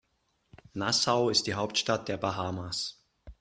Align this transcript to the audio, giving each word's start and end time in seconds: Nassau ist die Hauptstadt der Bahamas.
Nassau 0.73 1.29
ist 1.29 1.45
die 1.45 1.53
Hauptstadt 1.53 2.07
der 2.07 2.17
Bahamas. 2.17 3.03